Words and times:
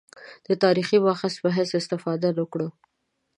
د 0.47 0.49
تاریخي 0.63 0.97
مأخذ 1.05 1.33
په 1.43 1.49
حیث 1.57 1.71
استفاده 1.81 2.29
نه 2.37 2.45
کړو. 2.51 2.67